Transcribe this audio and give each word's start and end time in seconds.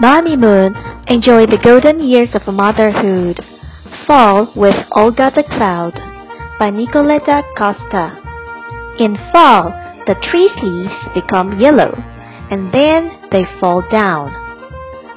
Mommy 0.00 0.36
Moon, 0.36 0.76
enjoy 1.08 1.44
the 1.46 1.58
golden 1.58 1.98
years 1.98 2.32
of 2.32 2.46
motherhood. 2.54 3.40
Fall 4.06 4.52
with 4.54 4.76
Olga 4.92 5.32
the 5.34 5.42
Cloud 5.42 5.94
by 6.56 6.70
Nicoletta 6.70 7.42
Costa. 7.56 8.14
In 9.00 9.18
fall, 9.32 9.74
the 10.06 10.14
tree's 10.22 10.54
leaves 10.62 10.94
become 11.16 11.58
yellow 11.58 11.92
and 12.48 12.72
then 12.72 13.10
they 13.32 13.42
fall 13.58 13.82
down. 13.90 14.30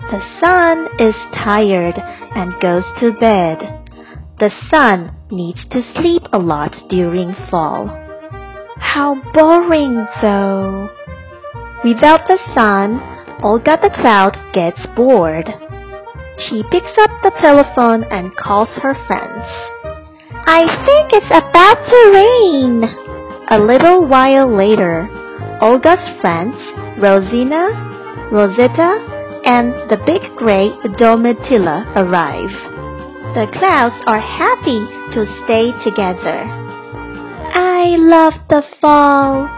The 0.09 0.21
sun 0.41 0.87
is 0.97 1.15
tired 1.31 2.01
and 2.33 2.59
goes 2.59 2.85
to 3.01 3.13
bed. 3.13 3.59
The 4.39 4.49
sun 4.71 5.15
needs 5.29 5.63
to 5.69 5.83
sleep 5.93 6.23
a 6.33 6.39
lot 6.39 6.75
during 6.89 7.35
fall. 7.51 7.85
How 8.77 9.13
boring 9.31 10.07
though! 10.23 10.89
Without 11.83 12.25
the 12.27 12.39
sun, 12.55 13.10
Olga 13.43 13.75
the 13.81 13.89
Cloud 13.89 14.37
gets 14.53 14.77
bored. 14.95 15.49
She 16.45 16.61
picks 16.69 16.93
up 17.01 17.09
the 17.23 17.33
telephone 17.41 18.03
and 18.03 18.35
calls 18.37 18.69
her 18.83 18.93
friends. 19.07 19.45
I 20.45 20.69
think 20.85 21.09
it's 21.09 21.33
about 21.33 21.81
to 21.89 21.99
rain. 22.13 22.85
A 23.49 23.57
little 23.57 24.05
while 24.05 24.45
later, 24.45 25.09
Olga's 25.59 26.05
friends, 26.21 26.53
Rosina, 27.01 28.29
Rosetta, 28.31 29.41
and 29.45 29.73
the 29.89 29.97
big 30.05 30.21
gray 30.37 30.69
Domitilla 31.01 31.89
arrive. 31.97 32.53
The 33.33 33.49
clouds 33.57 33.97
are 34.05 34.21
happy 34.21 34.85
to 35.17 35.25
stay 35.45 35.73
together. 35.83 36.45
I 37.57 37.95
love 37.97 38.33
the 38.49 38.61
fall. 38.79 39.49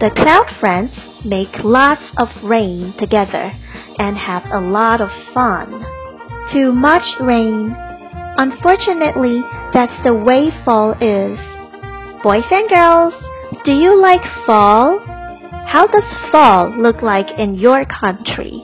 The 0.00 0.10
cloud 0.10 0.50
friends 0.58 1.07
make 1.28 1.62
lots 1.62 2.02
of 2.16 2.28
rain 2.42 2.94
together 2.98 3.52
and 3.98 4.16
have 4.16 4.44
a 4.52 4.60
lot 4.60 5.00
of 5.00 5.10
fun. 5.34 5.84
Too 6.52 6.72
much 6.72 7.04
rain. 7.20 7.74
Unfortunately, 8.38 9.42
that's 9.74 10.02
the 10.04 10.14
way 10.14 10.50
fall 10.64 10.92
is. 10.92 11.38
Boys 12.22 12.48
and 12.50 12.68
girls, 12.68 13.14
do 13.64 13.72
you 13.72 14.00
like 14.00 14.24
fall? 14.46 14.98
How 15.66 15.86
does 15.86 16.16
fall 16.32 16.70
look 16.80 17.02
like 17.02 17.38
in 17.38 17.54
your 17.54 17.84
country? 17.84 18.62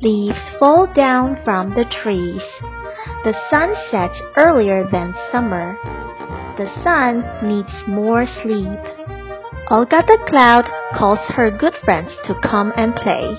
Leaves 0.00 0.38
fall 0.58 0.86
down 0.94 1.38
from 1.44 1.70
the 1.70 1.84
trees. 2.02 2.42
The 3.24 3.34
sun 3.50 3.74
sets 3.90 4.18
earlier 4.36 4.88
than 4.90 5.14
summer. 5.30 5.76
The 6.56 6.68
sun 6.82 7.24
needs 7.48 7.70
more 7.86 8.26
sleep. 8.42 9.17
Olga 9.70 10.02
the 10.06 10.18
Cloud 10.26 10.64
calls 10.96 11.18
her 11.36 11.50
good 11.50 11.74
friends 11.84 12.08
to 12.24 12.34
come 12.40 12.72
and 12.74 12.94
play. 12.94 13.36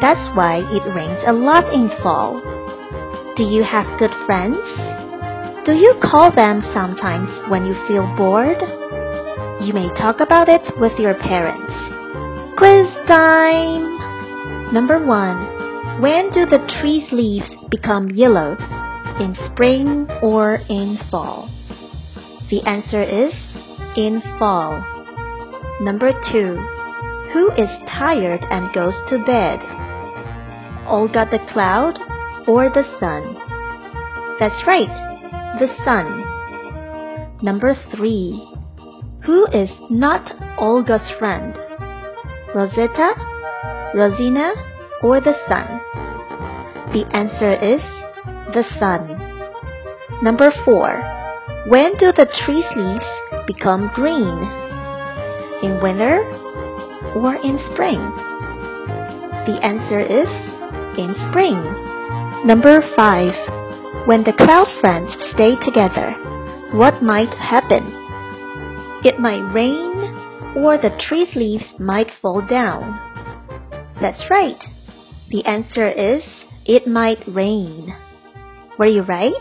That's 0.00 0.34
why 0.34 0.64
it 0.64 0.94
rains 0.96 1.20
a 1.26 1.32
lot 1.34 1.68
in 1.74 1.90
fall. 2.02 2.40
Do 3.36 3.42
you 3.42 3.62
have 3.64 3.98
good 3.98 4.14
friends? 4.24 4.56
Do 5.66 5.76
you 5.76 5.92
call 6.00 6.32
them 6.32 6.64
sometimes 6.72 7.28
when 7.50 7.66
you 7.66 7.74
feel 7.86 8.08
bored? 8.16 8.56
You 9.60 9.74
may 9.74 9.92
talk 9.92 10.20
about 10.20 10.48
it 10.48 10.64
with 10.80 10.98
your 10.98 11.12
parents. 11.12 11.74
Quiz 12.56 12.88
time! 13.06 14.72
Number 14.72 15.04
one. 15.04 16.00
When 16.00 16.32
do 16.32 16.46
the 16.46 16.64
tree's 16.80 17.12
leaves 17.12 17.50
become 17.70 18.08
yellow? 18.12 18.56
In 19.20 19.36
spring 19.52 20.08
or 20.22 20.60
in 20.70 20.98
fall? 21.10 21.50
The 22.48 22.62
answer 22.64 23.02
is 23.02 23.34
in 23.96 24.22
fall. 24.38 24.97
Number 25.80 26.10
2. 26.32 26.78
Who 27.32 27.52
is 27.52 27.70
tired 27.86 28.44
and 28.50 28.72
goes 28.72 28.94
to 29.10 29.18
bed? 29.24 29.60
Olga 30.88 31.24
the 31.30 31.38
cloud 31.52 31.98
or 32.48 32.68
the 32.68 32.82
sun? 32.98 33.36
That's 34.40 34.66
right, 34.66 34.90
the 35.60 35.68
sun. 35.84 36.24
Number 37.42 37.76
3. 37.94 38.54
Who 39.24 39.46
is 39.52 39.70
not 39.88 40.34
Olga's 40.58 41.08
friend? 41.18 41.54
Rosetta, 42.54 43.12
Rosina, 43.94 44.50
or 45.02 45.20
the 45.20 45.34
sun? 45.48 45.80
The 46.92 47.04
answer 47.14 47.52
is 47.52 47.82
the 48.52 48.64
sun. 48.80 50.24
Number 50.24 50.50
4. 50.64 51.66
When 51.68 51.96
do 51.98 52.10
the 52.10 52.26
tree's 52.44 52.64
leaves 52.74 53.46
become 53.46 53.92
green? 53.94 54.67
In 55.62 55.80
winter 55.82 56.22
or 57.14 57.34
in 57.36 57.58
spring? 57.72 57.98
The 59.46 59.58
answer 59.62 60.00
is 60.00 60.28
in 60.98 61.14
spring. 61.30 61.56
Number 62.46 62.80
5. 62.94 64.06
When 64.06 64.24
the 64.24 64.32
cloud 64.32 64.68
friends 64.80 65.10
stay 65.34 65.56
together, 65.64 66.12
what 66.72 67.02
might 67.02 67.32
happen? 67.36 67.84
It 69.04 69.18
might 69.18 69.52
rain 69.54 70.26
or 70.56 70.76
the 70.76 70.90
tree's 71.08 71.34
leaves 71.34 71.64
might 71.78 72.08
fall 72.20 72.40
down. 72.40 72.98
That's 74.00 74.22
right. 74.30 74.58
The 75.30 75.44
answer 75.44 75.88
is 75.88 76.22
it 76.64 76.86
might 76.86 77.22
rain. 77.26 77.94
Were 78.78 78.86
you 78.86 79.02
right? 79.02 79.32